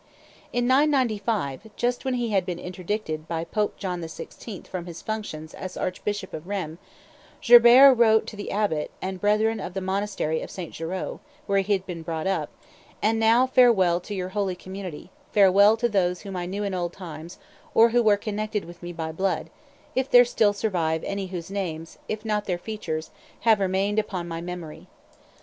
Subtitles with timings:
[0.51, 3.27] [Illustration: Gerbert, afterwards Pope Sylvester II 304] In 995, just when he had been interdicted
[3.27, 4.61] by Pope John X VI.
[4.67, 6.77] from his functions as Archbishop of Rheims,
[7.47, 10.71] Gerbert wrote to the abbot and brethren of the monastery of St.
[10.73, 12.49] Geraud, where he had been brought up,
[13.03, 16.93] "And now farewell to your holy community; farewell to those whom I knew in old
[16.93, 17.37] times,
[17.75, 19.51] or who were connected with me by blood,
[19.93, 23.11] if there still survive any whose names, if not their features,
[23.41, 24.87] have remained upon my memory.